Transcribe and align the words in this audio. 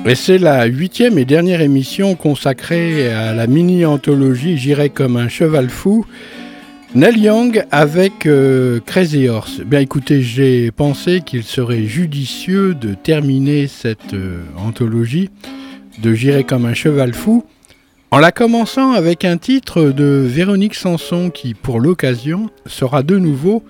Et 0.05 0.15
c'est 0.15 0.37
la 0.37 0.65
huitième 0.65 1.17
et 1.17 1.23
dernière 1.23 1.61
émission 1.61 2.15
consacrée 2.15 3.07
à 3.09 3.33
la 3.33 3.47
mini-anthologie 3.47 4.57
J'irai 4.57 4.89
comme 4.89 5.15
un 5.15 5.29
cheval 5.29 5.69
fou. 5.69 6.05
Neil 6.93 7.19
Young 7.19 7.65
avec 7.71 8.25
euh, 8.25 8.81
Crazy 8.85 9.29
Horse. 9.29 9.61
Bien 9.61 9.79
écoutez, 9.79 10.21
j'ai 10.21 10.71
pensé 10.71 11.21
qu'il 11.25 11.43
serait 11.43 11.85
judicieux 11.85 12.75
de 12.75 12.95
terminer 12.95 13.67
cette 13.67 14.13
euh, 14.13 14.43
anthologie 14.57 15.29
de 16.01 16.13
J'irai 16.13 16.43
comme 16.43 16.65
un 16.65 16.73
cheval 16.73 17.13
fou 17.13 17.45
en 18.11 18.19
la 18.19 18.33
commençant 18.33 18.91
avec 18.91 19.23
un 19.23 19.37
titre 19.37 19.85
de 19.85 20.25
Véronique 20.27 20.75
Sanson 20.75 21.29
qui, 21.29 21.53
pour 21.53 21.79
l'occasion, 21.79 22.49
sera 22.65 23.03
de 23.03 23.17
nouveau 23.17 23.63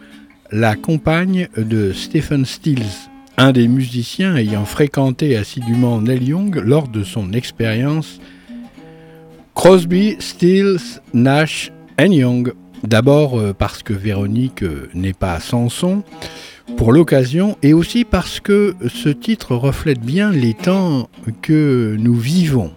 la 0.52 0.76
compagne 0.76 1.48
de 1.56 1.94
Stephen 1.94 2.44
Stills 2.44 3.13
un 3.38 3.52
des 3.52 3.68
musiciens 3.68 4.36
ayant 4.36 4.66
fréquenté 4.66 5.36
assidûment 5.36 6.02
Neil 6.02 6.24
Young 6.24 6.56
lors 6.64 6.88
de 6.88 7.04
son 7.04 7.34
expérience 7.34 8.20
Crosby, 9.56 10.16
Stills, 10.20 11.02
Nash 11.14 11.72
Young. 12.00 12.54
D'abord 12.84 13.40
euh, 13.40 13.54
parce 13.54 13.82
que 13.82 13.94
Véronique 13.94 14.64
euh, 14.64 14.90
n'est 14.94 15.14
pas 15.14 15.40
sans 15.40 15.70
son 15.70 16.04
pour 16.78 16.92
l'occasion 16.92 17.58
et 17.62 17.74
aussi 17.74 18.04
parce 18.04 18.40
que 18.40 18.76
ce 18.88 19.10
titre 19.10 19.56
reflète 19.56 20.02
bien 20.02 20.32
les 20.32 20.54
temps 20.54 21.10
que 21.42 21.96
nous 22.00 22.16
vivons. 22.16 22.74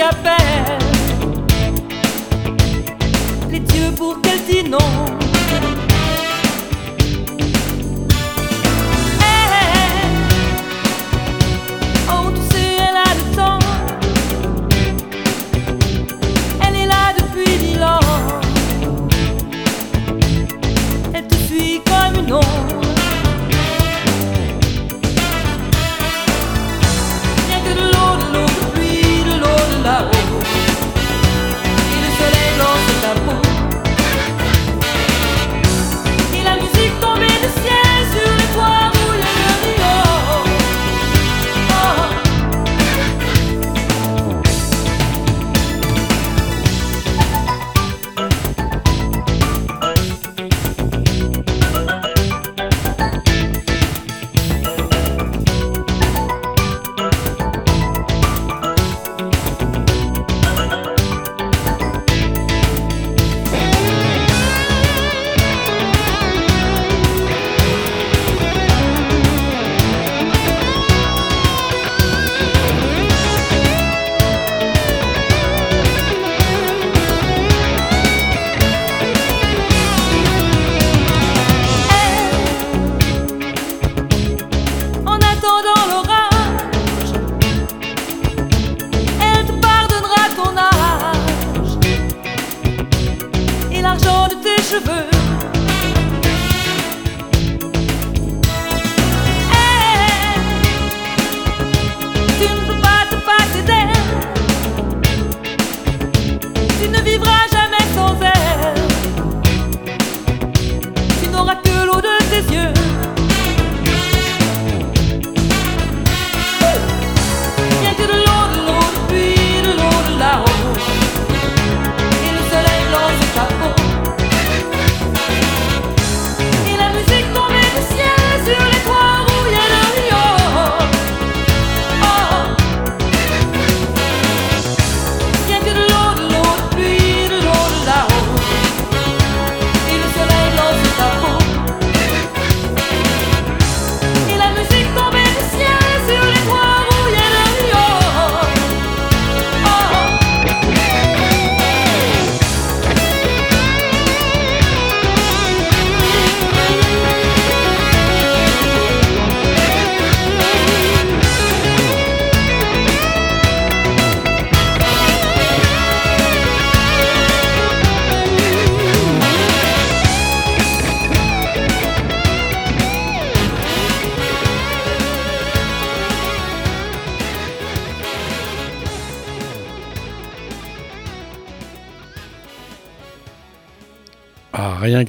L'eau 0.00 0.06
de 4.14 4.20
tes 4.22 4.62
yeux. 4.62 5.19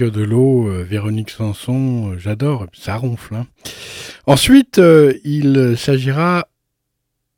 De 0.09 0.23
l'eau, 0.23 0.67
euh, 0.67 0.83
Véronique 0.83 1.29
Sanson, 1.29 2.13
euh, 2.13 2.17
j'adore, 2.17 2.65
ça 2.73 2.95
ronfle. 2.95 3.35
Hein. 3.35 3.47
Ensuite, 4.25 4.79
euh, 4.79 5.13
il 5.23 5.75
s'agira 5.77 6.47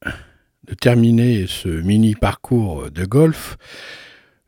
de 0.06 0.74
terminer 0.74 1.44
ce 1.45 1.68
mini 1.68 2.15
parcours 2.15 2.89
de 2.89 3.04
golf 3.04 3.57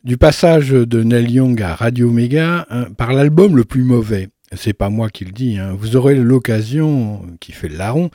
du 0.06 0.16
passage 0.16 0.70
de 0.70 1.04
Neil 1.04 1.30
Young 1.30 1.62
à 1.62 1.76
Radio 1.76 2.10
Mega 2.10 2.66
hein, 2.70 2.86
par 2.98 3.12
l'album 3.12 3.58
le 3.58 3.66
plus 3.66 3.84
mauvais. 3.84 4.30
C'est 4.54 4.74
pas 4.74 4.90
moi 4.90 5.10
qui 5.10 5.26
le 5.26 5.34
dis. 5.34 5.58
Hein. 5.58 5.76
Vous 5.78 5.98
aurez 5.98 6.16
l'occasion, 6.16 7.26
qui 7.42 7.52
fait 7.52 7.68
le 7.68 7.76
larron, 7.76 8.12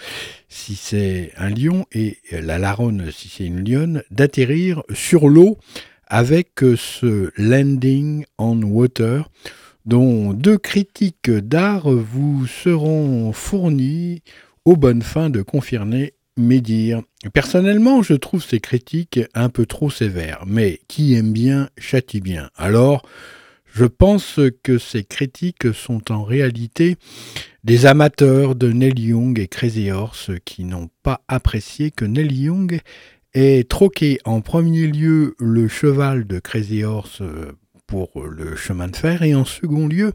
si 0.49 0.77
c'est 0.77 1.33
un 1.37 1.51
lion, 1.51 1.85
et 1.93 2.17
la 2.33 2.59
laronne, 2.59 3.11
si 3.13 3.29
c'est 3.29 3.45
une 3.45 3.69
lionne, 3.69 4.03
d'atterrir 4.11 4.83
sur 4.95 5.29
l'eau 5.29 5.59
avec 6.07 6.61
ce 6.77 7.31
Landing 7.37 8.25
on 8.39 8.63
Water, 8.63 9.29
dont 9.91 10.33
deux 10.33 10.57
critiques 10.57 11.33
d'art 11.33 11.91
vous 11.91 12.47
seront 12.47 13.33
fournies 13.33 14.23
aux 14.65 14.77
bonnes 14.77 15.03
fins 15.03 15.31
de 15.31 15.43
confirmer 15.43 16.15
mes 16.37 16.61
dires. 16.61 17.03
Personnellement, 17.35 18.01
je 18.01 18.15
trouve 18.15 18.41
ces 18.41 18.61
critiques 18.61 19.19
un 19.35 19.49
peu 19.49 19.67
trop 19.67 19.91
sévères, 19.91 20.45
mais 20.47 20.79
qui 20.87 21.15
aime 21.15 21.33
bien 21.33 21.71
châtie 21.77 22.21
bien. 22.21 22.51
Alors, 22.57 23.03
je 23.67 23.85
pense 23.85 24.39
que 24.63 24.79
ces 24.79 25.03
critiques 25.03 25.75
sont 25.75 26.13
en 26.13 26.23
réalité 26.23 26.97
des 27.65 27.85
amateurs 27.85 28.55
de 28.55 28.71
Neil 28.71 28.95
Young 28.97 29.41
et 29.41 29.49
Crazy 29.49 29.91
Horse 29.91 30.31
qui 30.45 30.63
n'ont 30.63 30.89
pas 31.03 31.23
apprécié 31.27 31.91
que 31.91 32.05
Neil 32.05 32.33
Young 32.33 32.79
ait 33.35 33.65
troqué 33.65 34.21
en 34.25 34.41
premier 34.41 34.87
lieu 34.87 35.35
le 35.41 35.67
cheval 35.67 36.29
de 36.29 36.39
Crazy 36.39 36.85
Horse 36.85 37.23
pour 37.91 38.23
le 38.23 38.55
chemin 38.55 38.87
de 38.87 38.95
fer 38.95 39.23
et 39.23 39.35
en 39.35 39.45
second 39.45 39.89
lieu 39.89 40.13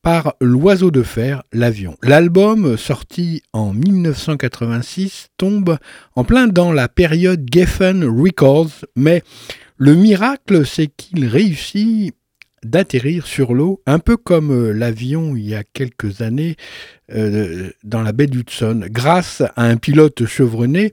par 0.00 0.34
L'Oiseau 0.40 0.92
de 0.92 1.02
Fer, 1.02 1.42
l'avion. 1.52 1.96
L'album, 2.02 2.76
sorti 2.78 3.42
en 3.52 3.74
1986, 3.74 5.28
tombe 5.36 5.76
en 6.14 6.24
plein 6.24 6.46
dans 6.46 6.72
la 6.72 6.88
période 6.88 7.44
Geffen 7.52 8.04
Records, 8.04 8.86
mais 8.94 9.22
le 9.76 9.94
miracle, 9.94 10.64
c'est 10.64 10.86
qu'il 10.86 11.26
réussit 11.26 12.14
d'atterrir 12.62 13.26
sur 13.26 13.54
l'eau, 13.54 13.82
un 13.86 13.98
peu 13.98 14.16
comme 14.16 14.52
euh, 14.52 14.72
l'avion 14.72 15.34
il 15.34 15.48
y 15.48 15.54
a 15.54 15.64
quelques 15.64 16.20
années 16.20 16.56
euh, 17.12 17.70
dans 17.82 18.02
la 18.02 18.12
baie 18.12 18.26
d'Hudson, 18.28 18.82
grâce 18.84 19.42
à 19.56 19.64
un 19.64 19.76
pilote 19.76 20.26
chevronné 20.26 20.92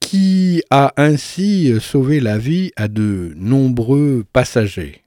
qui 0.00 0.62
a 0.70 0.92
ainsi 0.96 1.74
sauvé 1.80 2.20
la 2.20 2.38
vie 2.38 2.72
à 2.76 2.88
de 2.88 3.32
nombreux 3.36 4.24
passagers. 4.32 5.03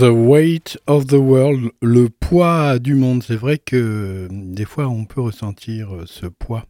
The 0.00 0.04
Weight 0.04 0.78
of 0.86 1.08
the 1.08 1.18
World, 1.18 1.72
le 1.82 2.08
poids 2.08 2.78
du 2.78 2.94
monde. 2.94 3.22
C'est 3.22 3.36
vrai 3.36 3.58
que 3.58 4.28
des 4.30 4.64
fois 4.64 4.88
on 4.88 5.04
peut 5.04 5.20
ressentir 5.20 5.90
ce 6.06 6.24
poids. 6.24 6.64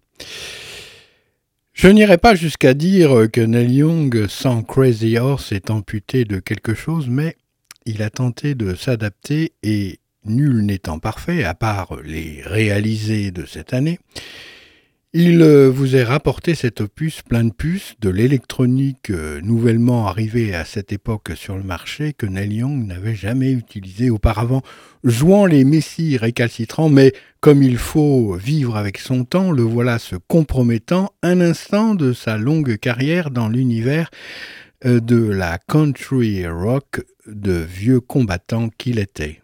Je 1.73 1.87
n'irai 1.87 2.19
pas 2.19 2.35
jusqu'à 2.35 2.75
dire 2.75 3.29
que 3.33 3.41
Neil 3.41 3.73
Young, 3.73 4.27
sans 4.27 4.65
Crazy 4.65 5.17
Horse, 5.17 5.53
est 5.53 5.71
amputé 5.71 6.25
de 6.25 6.41
quelque 6.41 6.75
chose, 6.75 7.07
mais 7.09 7.37
il 7.87 8.03
a 8.03 8.11
tenté 8.11 8.57
de 8.57 8.75
s'adapter 8.75 9.53
et 9.63 10.01
nul 10.25 10.67
n'étant 10.67 10.99
parfait, 10.99 11.45
à 11.45 11.55
part 11.55 12.03
les 12.03 12.43
réalisés 12.45 13.31
de 13.31 13.47
cette 13.47 13.73
année, 13.73 14.01
il 15.13 15.43
euh, 15.43 15.69
vous 15.69 15.97
est 15.97 16.05
rapporté 16.05 16.55
cet 16.55 16.81
opus 16.81 17.23
plein 17.23 17.43
de 17.43 17.53
puces, 17.53 17.95
de 18.01 18.11
l'électronique 18.11 19.11
euh, 19.11 19.41
nouvellement 19.41 20.07
arrivée 20.07 20.55
à 20.55 20.65
cette 20.65 20.93
époque 20.93 21.33
sur 21.35 21.57
le 21.57 21.65
marché 21.65 22.13
que 22.13 22.27
Neil 22.27 22.59
Young 22.59 22.87
n'avait 22.87 23.17
jamais 23.17 23.51
utilisé 23.51 24.09
auparavant, 24.09 24.63
jouant 25.03 25.47
les 25.47 25.65
messies 25.65 26.17
récalcitrants, 26.17 26.91
mais 26.91 27.13
comme 27.41 27.61
il 27.61 27.77
faut 27.77 28.35
vivre 28.35 28.77
avec 28.77 28.99
son 28.99 29.25
temps, 29.25 29.51
le 29.51 29.63
voilà 29.63 29.99
se 29.99 30.15
compromettant 30.15 31.13
un 31.25 31.41
instant 31.41 31.97
de 31.97 32.13
sa 32.13 32.39
longue 32.39 32.77
carrière 32.77 33.33
dans 33.33 33.49
l'univers 33.49 34.11
euh, 34.85 35.01
de 35.01 35.21
la 35.21 35.59
country 35.59 36.47
rock 36.47 37.03
de 37.27 37.55
vieux 37.55 38.01
combattant 38.01 38.69
qu'il 38.79 39.01
était. 39.01 39.41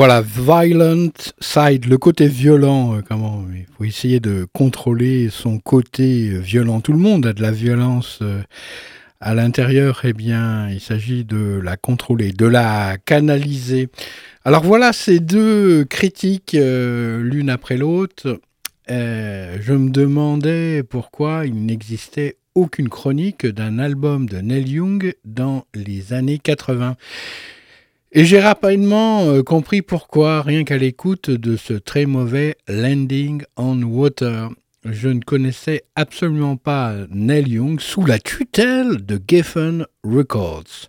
Voilà, 0.00 0.22
Violent 0.22 1.10
Side, 1.42 1.84
le 1.84 1.98
côté 1.98 2.26
violent, 2.26 2.96
euh, 2.96 3.02
comment 3.06 3.44
il 3.54 3.66
faut 3.76 3.84
essayer 3.84 4.18
de 4.18 4.46
contrôler 4.50 5.28
son 5.28 5.58
côté 5.58 6.38
violent. 6.38 6.80
Tout 6.80 6.94
le 6.94 6.98
monde 6.98 7.26
a 7.26 7.34
de 7.34 7.42
la 7.42 7.50
violence 7.50 8.20
euh, 8.22 8.40
à 9.20 9.34
l'intérieur, 9.34 10.00
eh 10.04 10.14
bien, 10.14 10.70
il 10.70 10.80
s'agit 10.80 11.26
de 11.26 11.60
la 11.62 11.76
contrôler, 11.76 12.32
de 12.32 12.46
la 12.46 12.96
canaliser. 12.96 13.90
Alors 14.46 14.62
voilà 14.62 14.94
ces 14.94 15.20
deux 15.20 15.84
critiques 15.84 16.54
euh, 16.54 17.22
l'une 17.22 17.50
après 17.50 17.76
l'autre. 17.76 18.40
je 18.88 19.72
me 19.74 19.90
demandais 19.90 20.82
pourquoi 20.82 21.44
il 21.44 21.66
n'existait 21.66 22.38
aucune 22.54 22.88
chronique 22.88 23.44
d'un 23.44 23.78
album 23.78 24.30
de 24.30 24.38
Neil 24.38 24.66
Young 24.66 25.14
dans 25.26 25.66
les 25.74 26.14
années 26.14 26.38
80. 26.38 26.96
Et 28.12 28.24
j'ai 28.24 28.40
rapidement 28.40 29.22
euh, 29.26 29.44
compris 29.44 29.82
pourquoi, 29.82 30.42
rien 30.42 30.64
qu'à 30.64 30.76
l'écoute 30.76 31.30
de 31.30 31.56
ce 31.56 31.74
très 31.74 32.06
mauvais 32.06 32.56
Landing 32.66 33.42
on 33.56 33.80
Water. 33.84 34.48
Je 34.84 35.08
ne 35.08 35.20
connaissais 35.20 35.84
absolument 35.94 36.56
pas 36.56 36.92
Neil 37.10 37.48
Young 37.50 37.78
sous 37.78 38.04
la 38.04 38.18
tutelle 38.18 39.06
de 39.06 39.20
Geffen 39.28 39.86
Records. 40.02 40.88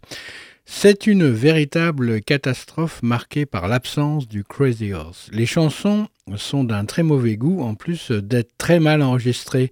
C'est 0.74 1.06
une 1.06 1.30
véritable 1.30 2.22
catastrophe 2.22 3.04
marquée 3.04 3.46
par 3.46 3.68
l'absence 3.68 4.28
du 4.28 4.44
Crazy 4.46 4.94
Horse. 4.94 5.30
Les 5.32 5.46
chansons 5.46 6.08
sont 6.38 6.64
d'un 6.64 6.86
très 6.86 7.04
mauvais 7.04 7.36
goût 7.36 7.62
en 7.62 7.76
plus 7.76 8.10
d'être 8.10 8.58
très 8.58 8.80
mal 8.80 9.04
enregistrées. 9.04 9.70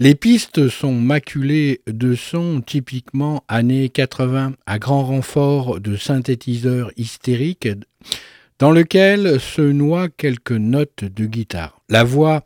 Les 0.00 0.16
pistes 0.16 0.68
sont 0.68 0.92
maculées 0.92 1.80
de 1.86 2.14
sons 2.14 2.62
typiquement 2.66 3.42
années 3.48 3.88
80 3.88 4.54
à 4.66 4.78
grand 4.78 5.04
renfort 5.04 5.80
de 5.80 5.96
synthétiseurs 5.96 6.90
hystériques 6.96 7.68
dans 8.58 8.72
lequel 8.72 9.40
se 9.40 9.62
noient 9.62 10.08
quelques 10.08 10.50
notes 10.50 11.04
de 11.04 11.26
guitare. 11.26 11.80
La 11.88 12.02
voix 12.02 12.44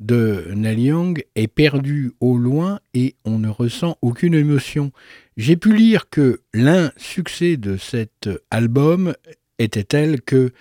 de 0.00 0.48
Neil 0.54 0.80
Young 0.80 1.24
est 1.36 1.46
perdue 1.46 2.12
au 2.20 2.36
loin 2.36 2.80
et 2.94 3.14
on 3.24 3.38
ne 3.38 3.48
ressent 3.48 3.96
aucune 4.02 4.34
émotion. 4.34 4.90
J'ai 5.36 5.56
pu 5.56 5.74
lire 5.74 6.08
que 6.10 6.42
l'un 6.52 6.92
succès 6.96 7.56
de 7.56 7.76
cet 7.76 8.30
album 8.52 9.14
était 9.58 9.82
tel 9.82 10.22
que 10.22 10.52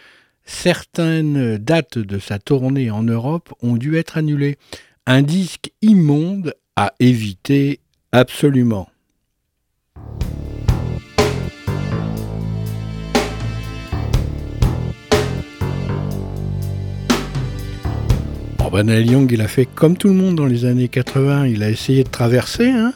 certaines 0.45 1.57
dates 1.59 1.99
de 1.99 2.17
sa 2.17 2.39
tournée 2.39 2.89
en 2.89 3.03
Europe 3.03 3.53
ont 3.61 3.75
dû 3.75 3.97
être 3.97 4.17
annulées. 4.17 4.57
Un 5.05 5.21
disque 5.21 5.71
immonde 5.83 6.55
à 6.75 6.95
éviter 6.99 7.81
absolument. 8.11 8.89
Oh 18.65 18.71
ben 18.71 18.89
Young, 18.89 19.31
il 19.31 19.41
a 19.41 19.47
fait 19.47 19.67
comme 19.67 19.97
tout 19.97 20.07
le 20.07 20.15
monde 20.15 20.37
dans 20.37 20.47
les 20.47 20.65
années 20.65 20.87
80, 20.87 21.45
il 21.45 21.61
a 21.61 21.69
essayé 21.69 22.03
de 22.03 22.09
traverser, 22.09 22.71
hein 22.71 22.95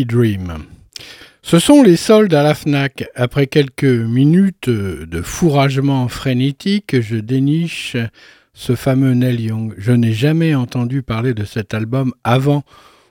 Dream. 0.00 0.64
Ce 1.42 1.58
sont 1.58 1.82
les 1.82 1.96
soldes 1.96 2.34
à 2.34 2.42
la 2.42 2.54
FNAC. 2.54 3.04
Après 3.14 3.46
quelques 3.46 3.84
minutes 3.84 4.70
de 4.70 5.22
fourragement 5.22 6.08
frénétique, 6.08 7.00
je 7.00 7.16
déniche 7.16 7.96
ce 8.54 8.74
fameux 8.74 9.12
Neil 9.12 9.42
Young. 9.42 9.74
Je 9.76 9.92
n'ai 9.92 10.12
jamais 10.12 10.54
entendu 10.54 11.02
parler 11.02 11.34
de 11.34 11.44
cet 11.44 11.74
album 11.74 12.12
avant. 12.24 12.64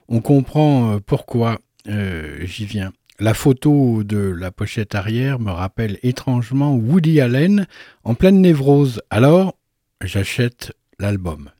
On 0.08 0.20
comprend 0.20 0.94
euh, 0.94 0.98
pourquoi 1.04 1.58
euh, 1.88 2.38
j'y 2.42 2.64
viens. 2.64 2.92
La 3.20 3.34
photo 3.34 4.02
de 4.02 4.18
la 4.18 4.50
pochette 4.50 4.94
arrière 4.94 5.38
me 5.38 5.50
rappelle 5.50 5.98
étrangement 6.02 6.74
Woody 6.74 7.20
Allen 7.20 7.66
en 8.02 8.14
pleine 8.14 8.40
névrose. 8.40 9.02
Alors, 9.10 9.56
j'achète 10.02 10.72
l'album. 10.98 11.50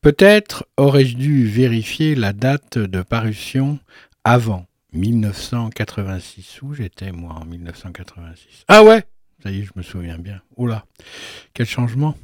Peut-être 0.00 0.66
aurais-je 0.76 1.16
dû 1.16 1.46
vérifier 1.46 2.16
la 2.16 2.32
date 2.32 2.78
de 2.78 3.02
parution 3.02 3.78
avant 4.24 4.66
1986. 4.92 6.60
Où 6.62 6.74
j'étais 6.74 7.12
moi 7.12 7.32
en 7.34 7.44
1986 7.44 8.64
Ah 8.68 8.84
ouais 8.84 9.04
Ça 9.42 9.50
y 9.50 9.60
est, 9.60 9.64
je 9.64 9.72
me 9.76 9.82
souviens 9.82 10.18
bien. 10.18 10.40
Là, 10.58 10.84
quel 11.54 11.66
changement 11.66 12.16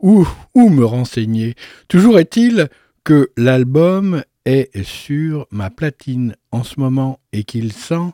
où, 0.00 0.26
où 0.54 0.68
me 0.68 0.84
renseigner? 0.84 1.54
Toujours 1.88 2.18
est-il 2.18 2.68
que 3.04 3.30
l'album 3.36 4.22
est 4.44 4.82
sur 4.82 5.46
ma 5.50 5.70
platine 5.70 6.36
en 6.52 6.62
ce 6.62 6.80
moment 6.80 7.20
et 7.32 7.44
qu'il 7.44 7.72
sent 7.72 8.12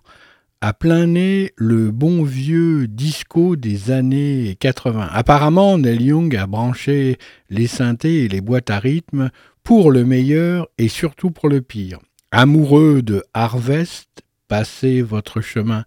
à 0.60 0.72
plein 0.72 1.06
nez 1.06 1.52
le 1.56 1.90
bon 1.90 2.22
vieux 2.22 2.86
disco 2.86 3.56
des 3.56 3.90
années 3.90 4.56
80. 4.60 5.08
Apparemment, 5.10 5.76
Neil 5.76 6.04
Young 6.04 6.36
a 6.36 6.46
branché 6.46 7.18
les 7.50 7.66
synthés 7.66 8.24
et 8.24 8.28
les 8.28 8.40
boîtes 8.40 8.70
à 8.70 8.78
rythme 8.78 9.30
pour 9.64 9.90
le 9.90 10.04
meilleur 10.04 10.68
et 10.78 10.88
surtout 10.88 11.32
pour 11.32 11.48
le 11.48 11.62
pire. 11.62 11.98
Amoureux 12.34 13.02
de 13.02 13.22
Harvest, 13.34 14.08
passez 14.48 15.02
votre 15.02 15.42
chemin. 15.42 15.84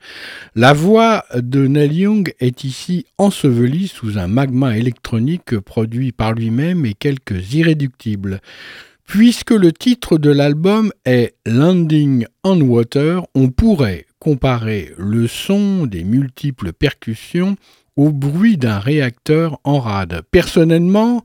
La 0.54 0.74
voix 0.74 1.26
de 1.36 1.66
Neil 1.66 2.02
Young 2.02 2.34
est 2.40 2.64
ici 2.64 3.08
ensevelie 3.18 3.88
sous 3.88 4.20
un 4.20 4.28
magma 4.28 4.78
électronique 4.78 5.58
produit 5.58 6.12
par 6.12 6.34
lui-même 6.34 6.86
et 6.86 6.94
quelques 6.94 7.56
irréductibles. 7.56 8.42
Puisque 9.08 9.50
le 9.50 9.72
titre 9.72 10.20
de 10.20 10.30
l'album 10.30 10.92
est 11.04 11.34
Landing 11.48 12.28
on 12.44 12.62
Water, 12.62 13.24
on 13.34 13.50
pourrait 13.50 14.06
comparer 14.20 14.94
le 15.00 15.28
son 15.28 15.88
des 15.88 16.04
multiples 16.04 16.74
percussions 16.74 17.56
au 17.96 18.12
bruit 18.12 18.58
d'un 18.58 18.78
réacteur 18.78 19.60
en 19.64 19.80
rade. 19.80 20.22
Personnellement, 20.30 21.24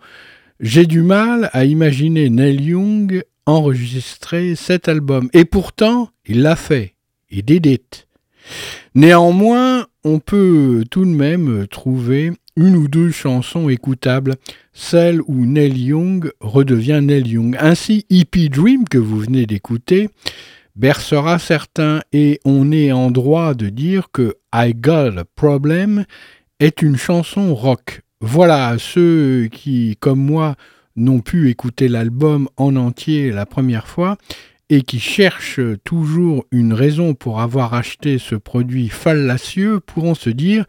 j'ai 0.61 0.87
du 0.87 1.03
mal 1.03 1.51
à 1.53 1.67
imaginer 1.67 2.31
Neil 2.31 2.63
Young 2.63 3.23
enregistrer 3.51 4.55
cet 4.55 4.89
album. 4.89 5.29
Et 5.33 5.45
pourtant, 5.45 6.11
il 6.27 6.43
l'a 6.43 6.57
fait 6.57 6.95
et 7.31 7.43
d'Edith. 7.43 8.07
Néanmoins, 8.95 9.87
on 10.05 10.19
peut 10.19 10.85
tout 10.91 11.05
de 11.05 11.11
même 11.11 11.67
trouver 11.69 12.33
une 12.57 12.77
ou 12.77 12.89
deux 12.89 13.11
chansons 13.11 13.69
écoutables, 13.69 14.37
celle 14.73 15.21
où 15.27 15.47
Neil 15.47 15.79
Young 15.79 16.31
redevient 16.41 17.01
Neil 17.03 17.29
Young. 17.29 17.57
Ainsi, 17.61 18.07
Hippie 18.11 18.51
Dream, 18.51 18.89
que 18.89 18.99
vous 18.99 19.19
venez 19.19 19.47
d'écouter, 19.47 20.11
bercera 20.77 21.39
certains 21.39 22.01
et 22.13 22.41
on 22.45 22.73
est 22.73 22.93
en 22.93 23.11
droit 23.11 23.55
de 23.55 23.69
dire 23.69 24.09
que 24.13 24.37
I 24.55 24.75
Got 24.75 25.19
a 25.19 25.25
Problem 25.37 26.05
est 26.59 26.83
une 26.83 26.97
chanson 26.97 27.55
rock. 27.55 28.03
Voilà, 28.21 28.77
ceux 28.79 29.49
qui, 29.51 29.97
comme 30.01 30.21
moi, 30.21 30.57
n'ont 31.01 31.21
pu 31.21 31.51
écouter 31.51 31.89
l'album 31.89 32.49
en 32.57 32.77
entier 32.77 33.31
la 33.31 33.47
première 33.47 33.89
fois, 33.89 34.17
et 34.69 34.83
qui 34.83 35.01
cherchent 35.01 35.61
toujours 35.83 36.45
une 36.53 36.73
raison 36.73 37.15
pour 37.15 37.41
avoir 37.41 37.75
acheté 37.75 38.19
ce 38.19 38.37
produit 38.37 38.89
fallacieux 38.89 39.81
pourront 39.81 40.15
se 40.15 40.31
dire 40.31 40.65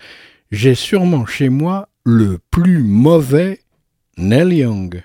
j'ai 0.52 0.74
sûrement 0.74 1.26
chez 1.26 1.50
moi 1.50 1.88
le 2.04 2.39
plus 2.50 2.82
mauvais 2.82 3.60
Neil 4.17 4.58
Young. 4.58 5.04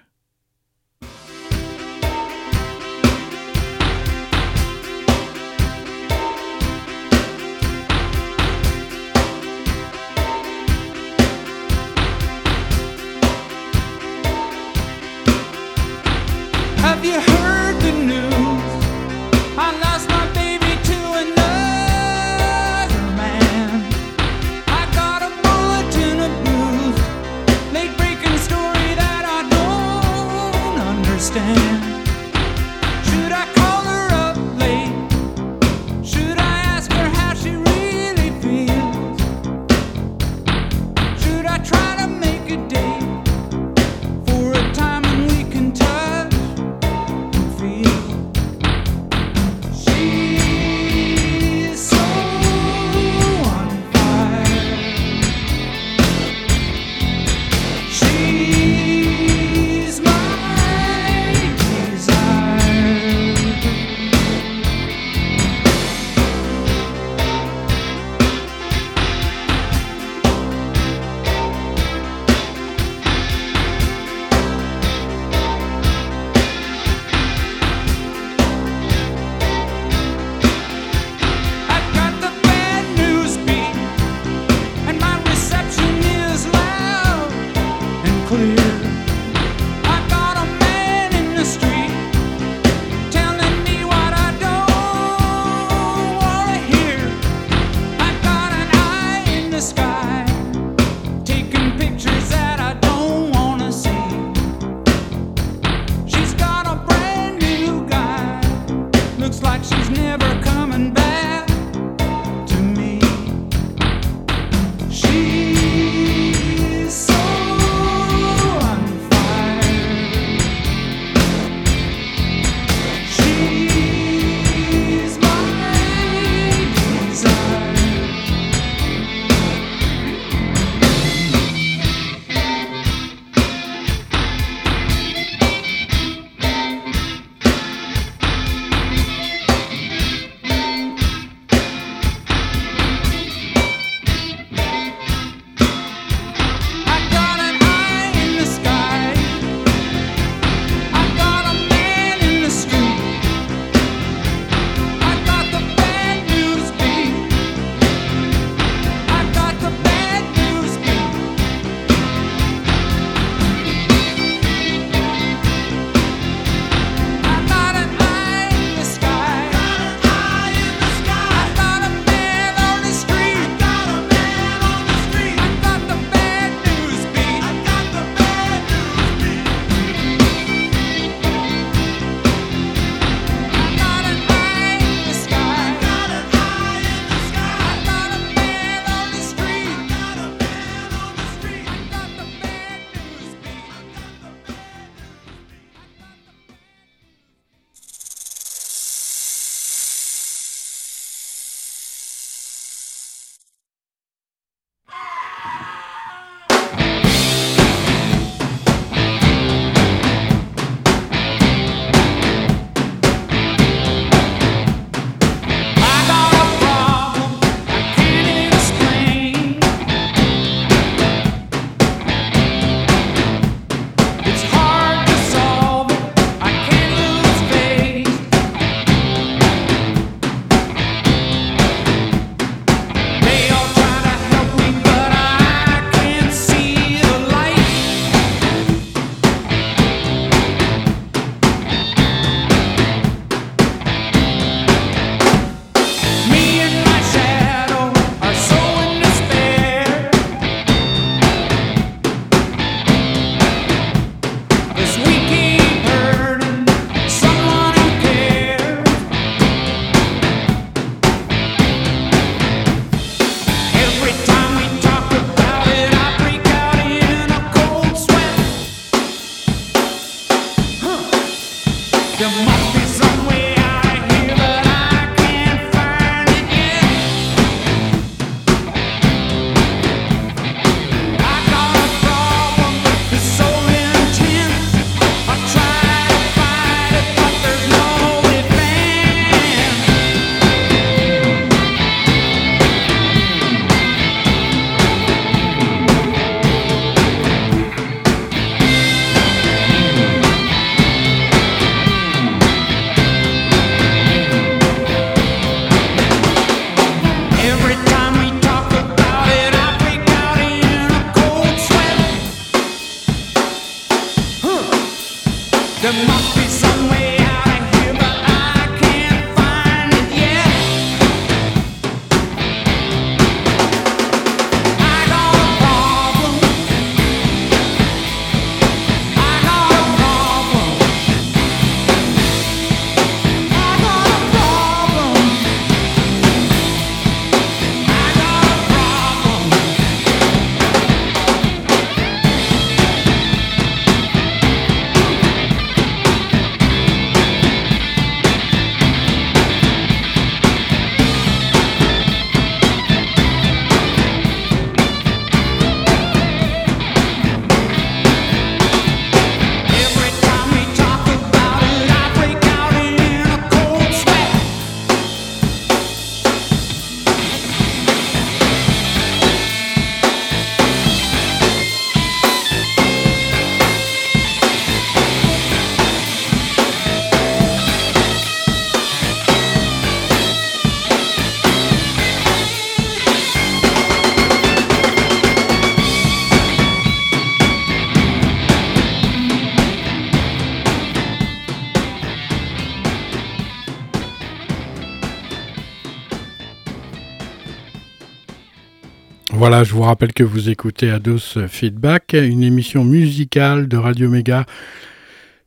Voilà, 399.33 399.65
je 399.65 399.73
vous 399.73 399.83
rappelle 399.83 400.13
que 400.13 400.23
vous 400.23 400.49
écoutez 400.51 400.91
Ados 400.91 401.39
Feedback, 401.49 402.13
une 402.15 402.45
émission 402.45 402.85
musicale 402.85 403.67
de 403.67 403.77
Radio 403.77 404.09
Méga. 404.09 404.47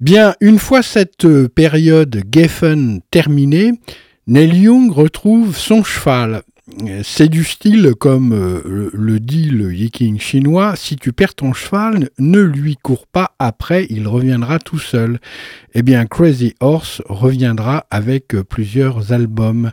Bien, 0.00 0.36
une 0.40 0.60
fois 0.60 0.82
cette 0.82 1.26
période 1.48 2.22
Geffen 2.32 3.00
terminée, 3.10 3.72
Neil 4.28 4.56
Young 4.56 4.92
retrouve 4.92 5.56
son 5.56 5.82
cheval. 5.82 6.42
C'est 7.02 7.28
du 7.28 7.42
style, 7.42 7.94
comme 7.98 8.32
euh, 8.32 8.90
le 8.92 9.18
dit 9.18 9.50
le 9.50 9.74
yiking 9.74 10.20
chinois, 10.20 10.76
si 10.76 10.94
tu 10.94 11.12
perds 11.12 11.34
ton 11.34 11.52
cheval, 11.52 12.10
ne 12.18 12.40
lui 12.40 12.76
cours 12.76 13.08
pas 13.08 13.32
après, 13.40 13.88
il 13.90 14.06
reviendra 14.06 14.60
tout 14.60 14.78
seul. 14.78 15.18
Eh 15.74 15.82
bien, 15.82 16.06
Crazy 16.06 16.54
Horse 16.60 17.02
reviendra 17.08 17.86
avec 17.90 18.36
plusieurs 18.48 19.12
albums. 19.12 19.72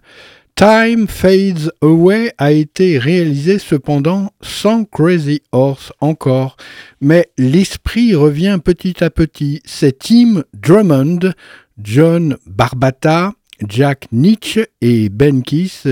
Time 0.58 1.10
Fades 1.10 1.70
Away 1.82 2.32
a 2.38 2.54
été 2.54 2.98
réalisé 2.98 3.60
cependant 3.60 4.32
sans 4.40 4.86
Crazy 4.86 5.42
Horse 5.52 5.92
encore, 6.00 6.56
mais 7.02 7.30
l'esprit 7.38 8.16
revient 8.16 8.58
petit 8.64 9.04
à 9.04 9.10
petit. 9.10 9.62
C'est 9.66 10.00
Tim 10.00 10.46
Drummond, 10.54 11.34
John 11.78 12.38
Barbata, 12.46 13.34
Jack 13.68 14.08
Nietzsche 14.14 14.68
et 14.80 15.10
Ben 15.10 15.44
Kiss 15.44 15.88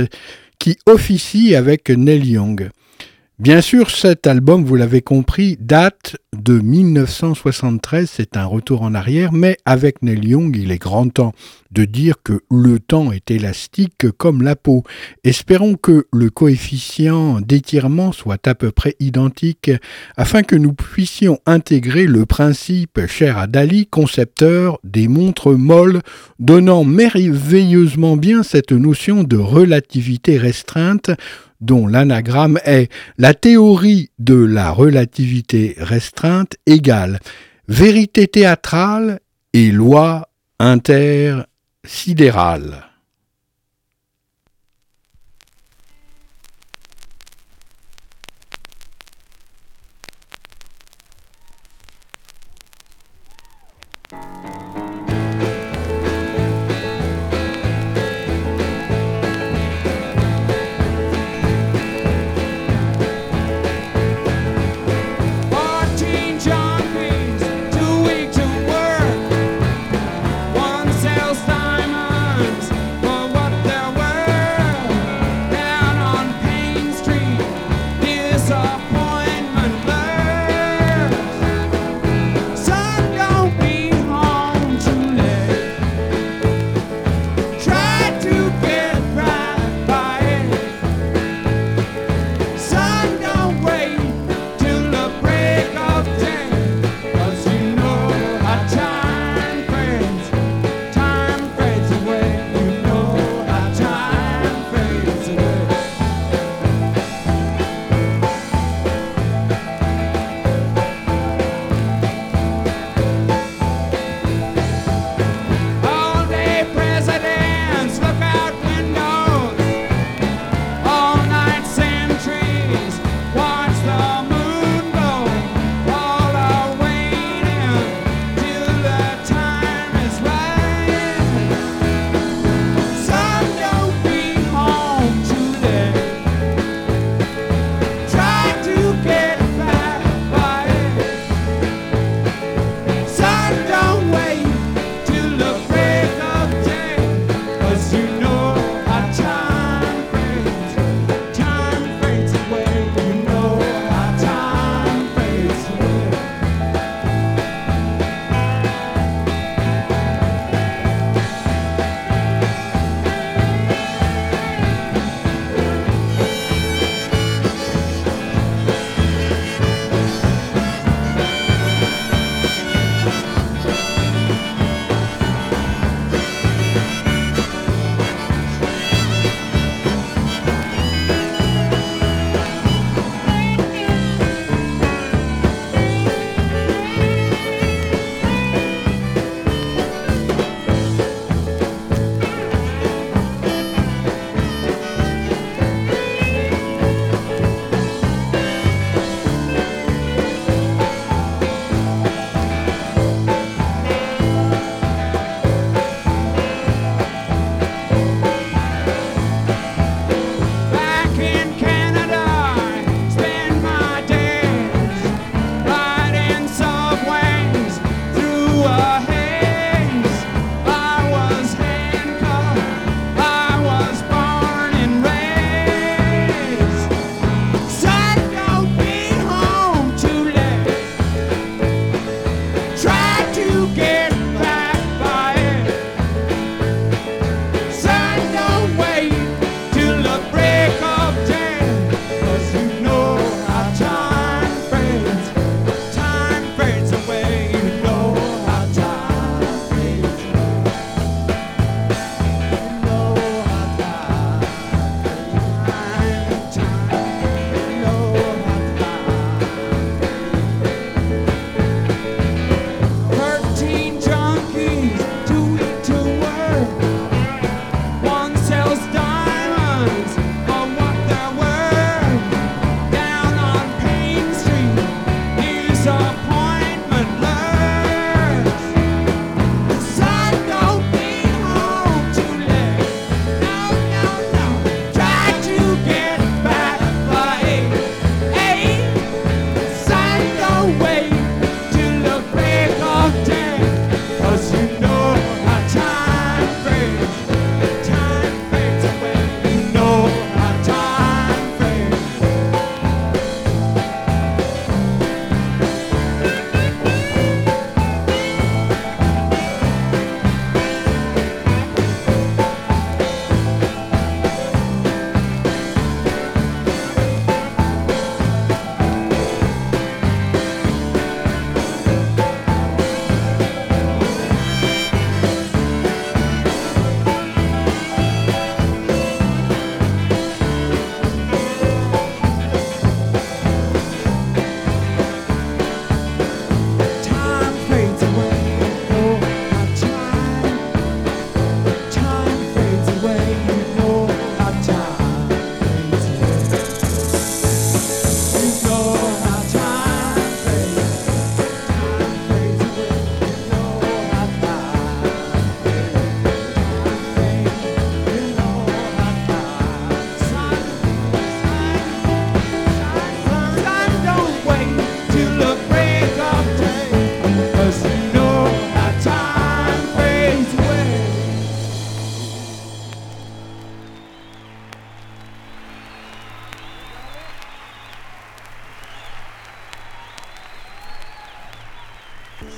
qui 0.60 0.78
officient 0.86 1.58
avec 1.58 1.90
Neil 1.90 2.26
Young. 2.26 2.70
Bien 3.40 3.62
sûr, 3.62 3.90
cet 3.90 4.28
album, 4.28 4.64
vous 4.64 4.76
l'avez 4.76 5.02
compris, 5.02 5.58
date 5.60 6.18
de 6.38 6.60
1973, 6.60 8.08
c'est 8.08 8.38
un 8.38 8.46
retour 8.46 8.84
en 8.84 8.94
arrière, 8.94 9.34
mais 9.34 9.58
avec 9.66 10.04
Neil 10.04 10.24
Young, 10.24 10.56
il 10.56 10.72
est 10.72 10.78
grand 10.78 11.10
temps 11.10 11.34
de 11.72 11.86
dire 11.86 12.18
que 12.24 12.42
le 12.52 12.78
temps 12.78 13.12
est 13.12 13.32
élastique 13.32 14.12
comme 14.20 14.44
la 14.44 14.56
peau. 14.56 14.84
Espérons 15.24 15.74
que 15.74 16.06
le 16.14 16.30
coefficient 16.30 17.42
d'étirement 17.42 18.12
soit 18.12 18.48
à 18.48 18.54
peu 18.54 18.70
près 18.70 18.96
identique 19.00 19.72
afin 20.16 20.44
que 20.44 20.56
nous 20.56 20.74
puissions 20.74 21.40
intégrer 21.48 22.06
le 22.06 22.28
principe 22.28 23.08
cher 23.08 23.40
à 23.40 23.48
Dali, 23.48 23.88
concepteur 23.88 24.78
des 24.84 25.08
montres 25.08 25.58
molles, 25.58 26.02
donnant 26.38 26.84
merveilleusement 26.84 28.16
bien 28.16 28.44
cette 28.44 28.74
notion 28.74 29.24
de 29.24 29.38
relativité 29.38 30.38
restreinte 30.38 31.10
dont 31.64 31.88
l'anagramme 31.88 32.60
est 32.66 32.92
la 33.18 33.34
théorie 33.34 34.12
de 34.20 34.36
la 34.36 34.72
relativité 34.72 35.76
restreinte 35.78 36.58
égale 36.66 37.20
vérité 37.68 38.28
théâtrale 38.28 39.20
et 39.54 39.72
loi 39.72 40.30
intersidérale. 40.60 42.93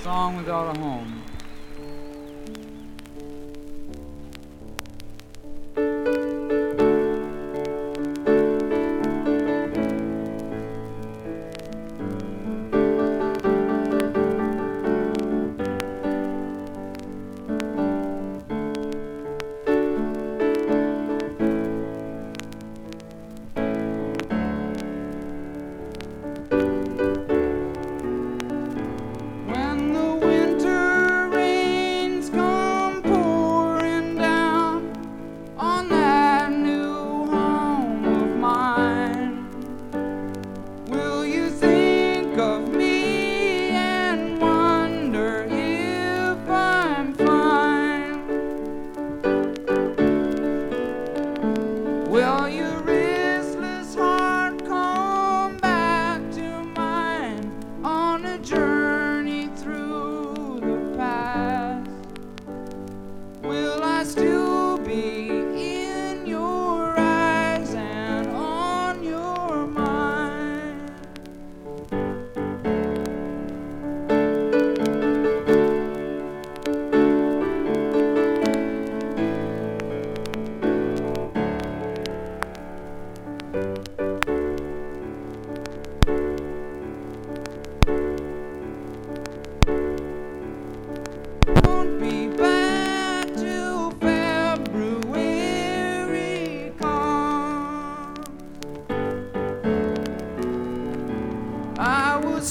Song 0.06 0.36
without 0.38 0.78
a 0.78 0.80
home. 0.80 1.35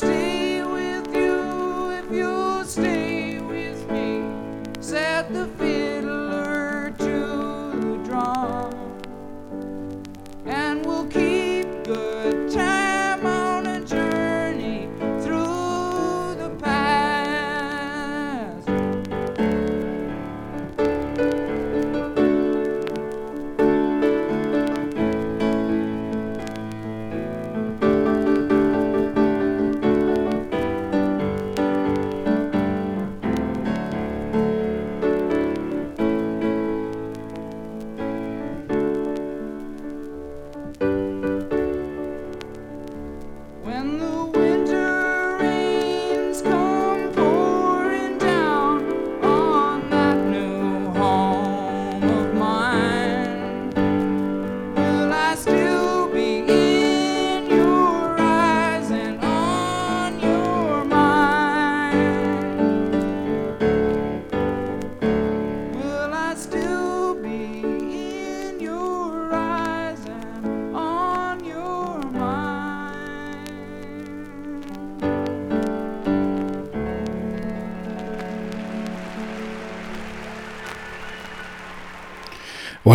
I 0.03 0.24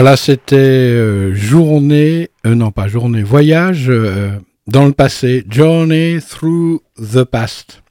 Voilà, 0.02 0.16
c'était 0.16 0.56
euh, 0.56 1.36
journée, 1.36 2.30
euh, 2.46 2.56
non 2.56 2.72
pas 2.72 2.88
journée, 2.88 3.22
voyage 3.22 3.88
euh, 3.90 4.32
dans 4.66 4.86
le 4.86 4.94
passé, 4.94 5.44
Journey 5.50 6.20
through 6.22 6.80
the 6.98 7.26
past. 7.26 7.84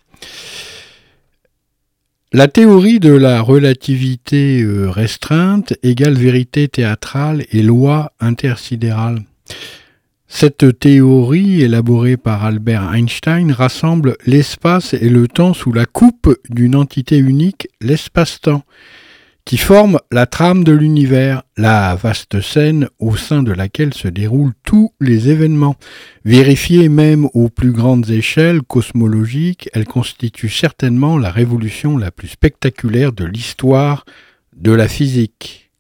La 2.33 2.49
théorie 2.49 2.99
de 2.99 3.13
la 3.13 3.43
relativité 3.43 4.65
restreinte 4.67 5.75
égale 5.83 6.15
vérité 6.15 6.67
théâtrale 6.69 7.45
et 7.53 7.63
loi 7.63 8.13
intersidérale. 8.21 9.21
Cette 10.29 10.79
théorie, 10.79 11.61
élaborée 11.61 12.17
par 12.17 12.43
Albert 12.43 12.91
Einstein, 12.95 13.53
rassemble 13.53 14.17
l'espace 14.25 14.95
et 14.95 15.11
le 15.11 15.29
temps 15.29 15.53
sous 15.53 15.75
la 15.75 15.85
coupe 15.85 16.35
d'une 16.49 16.75
entité 16.75 17.19
unique, 17.19 17.69
l'espace-temps, 17.83 18.65
qui 19.49 19.57
forme 19.57 19.99
la 20.11 20.27
trame 20.27 20.63
de 20.63 20.73
l'univers, 20.73 21.43
la 21.57 21.95
vaste 21.95 22.43
scène 22.43 22.91
au 22.99 23.17
sein 23.17 23.43
de 23.43 23.51
laquelle 23.51 23.95
se 23.95 24.07
déroulent 24.07 24.53
tous 24.63 24.93
les 25.01 25.31
événements. 25.31 25.77
Vérifiée 26.27 26.91
même 26.91 27.31
aux 27.33 27.49
plus 27.49 27.73
grandes 27.73 28.11
échelles 28.11 28.61
cosmologiques, 28.61 29.71
elle 29.73 29.87
constitue 29.87 30.51
certainement 30.51 31.17
la 31.17 31.31
révolution 31.31 31.97
la 31.97 32.11
plus 32.11 32.29
spectaculaire 32.29 33.15
de 33.15 33.25
l'histoire 33.25 34.05
de 34.55 34.73
la 34.73 34.87
physique. 34.87 35.71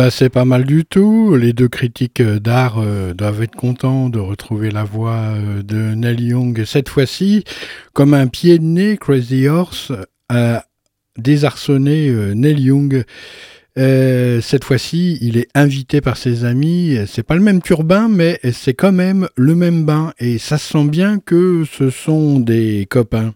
Bah, 0.00 0.10
c'est 0.10 0.30
pas 0.30 0.46
mal 0.46 0.64
du 0.64 0.86
tout. 0.86 1.36
Les 1.36 1.52
deux 1.52 1.68
critiques 1.68 2.22
euh, 2.22 2.38
d'art 2.38 2.78
euh, 2.78 3.12
doivent 3.12 3.42
être 3.42 3.54
contents 3.54 4.08
de 4.08 4.18
retrouver 4.18 4.70
la 4.70 4.82
voix 4.82 5.34
euh, 5.34 5.62
de 5.62 5.94
Nelly 5.94 6.28
Young 6.28 6.64
cette 6.64 6.88
fois-ci 6.88 7.44
comme 7.92 8.14
un 8.14 8.26
pied 8.26 8.58
de 8.58 8.64
nez 8.64 8.96
Crazy 8.96 9.46
Horse 9.46 9.92
a 10.30 10.64
désarçonné 11.18 12.08
euh, 12.08 12.32
Nelly 12.32 12.62
Young. 12.62 13.04
cette 13.76 14.64
fois-ci, 14.64 15.18
il 15.20 15.36
est 15.36 15.48
invité 15.54 16.00
par 16.00 16.16
ses 16.16 16.46
amis. 16.46 16.96
C'est 17.06 17.22
pas 17.22 17.34
le 17.34 17.42
même 17.42 17.60
turbin, 17.60 18.08
mais 18.08 18.40
c'est 18.54 18.72
quand 18.72 18.92
même 18.92 19.28
le 19.36 19.54
même 19.54 19.84
bain. 19.84 20.14
Et 20.18 20.38
ça 20.38 20.56
sent 20.56 20.86
bien 20.86 21.18
que 21.18 21.64
ce 21.70 21.90
sont 21.90 22.40
des 22.40 22.86
copains. 22.88 23.34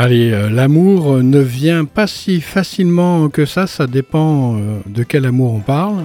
Allez, 0.00 0.30
euh, 0.30 0.48
l'amour 0.48 1.24
ne 1.24 1.40
vient 1.40 1.84
pas 1.84 2.06
si 2.06 2.40
facilement 2.40 3.28
que 3.28 3.44
ça, 3.44 3.66
ça 3.66 3.88
dépend 3.88 4.54
euh, 4.54 4.78
de 4.86 5.02
quel 5.02 5.26
amour 5.26 5.54
on 5.54 5.58
parle. 5.58 6.04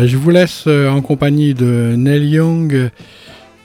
Je 0.00 0.16
vous 0.16 0.30
laisse 0.30 0.62
euh, 0.68 0.88
en 0.88 1.00
compagnie 1.00 1.54
de 1.54 1.94
Neil 1.96 2.28
Young 2.28 2.90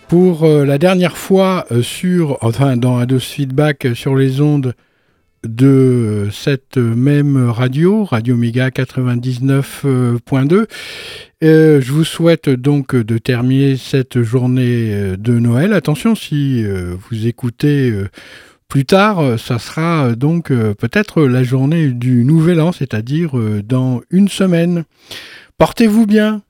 pour 0.07 0.47
la 0.47 0.79
dernière 0.79 1.15
fois 1.15 1.67
sur, 1.83 2.39
enfin 2.41 2.75
dans 2.75 2.97
Ados 2.97 3.23
Feedback 3.23 3.89
sur 3.93 4.15
les 4.15 4.41
ondes 4.41 4.73
de 5.43 6.29
cette 6.31 6.77
même 6.77 7.49
radio, 7.49 8.03
Radio 8.03 8.37
Méga 8.37 8.69
99.2. 8.69 10.65
Euh, 11.43 11.81
je 11.81 11.91
vous 11.91 12.03
souhaite 12.03 12.49
donc 12.49 12.95
de 12.95 13.17
terminer 13.17 13.75
cette 13.77 14.21
journée 14.21 14.93
euh, 14.93 15.17
de 15.17 15.39
Noël. 15.39 15.73
Attention, 15.73 16.13
si 16.13 16.63
euh, 16.63 16.95
vous 17.09 17.25
écoutez 17.25 17.91
plus 18.67 18.85
tard, 18.85 19.39
ça 19.39 19.57
sera 19.59 20.15
donc 20.15 20.47
peut-être 20.47 21.23
la 21.23 21.43
journée 21.43 21.89
du 21.89 22.23
Nouvel 22.23 22.61
An, 22.61 22.71
c'est-à-dire 22.71 23.33
dans 23.65 24.01
une 24.11 24.29
semaine. 24.29 24.85
Portez-vous 25.57 26.05
bien. 26.05 26.41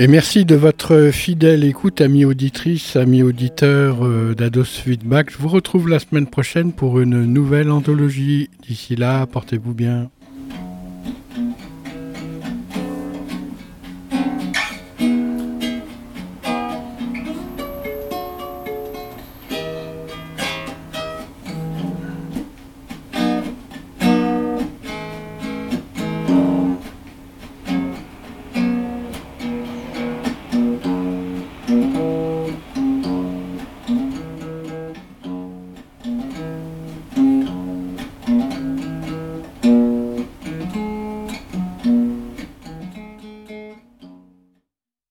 Et 0.00 0.06
merci 0.06 0.44
de 0.44 0.54
votre 0.54 1.10
fidèle 1.12 1.64
écoute, 1.64 2.00
amis 2.00 2.24
auditrices, 2.24 2.94
amis 2.94 3.24
auditeurs 3.24 4.06
euh, 4.06 4.32
d'Ados 4.32 4.62
Feedback. 4.62 5.32
Je 5.32 5.38
vous 5.38 5.48
retrouve 5.48 5.88
la 5.88 5.98
semaine 5.98 6.28
prochaine 6.28 6.72
pour 6.72 7.00
une 7.00 7.24
nouvelle 7.24 7.68
anthologie. 7.68 8.48
D'ici 8.62 8.94
là, 8.94 9.26
portez-vous 9.26 9.74
bien. 9.74 10.08